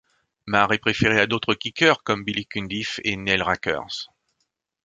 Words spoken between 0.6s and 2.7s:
est préféré à d'autres kickers comme Billy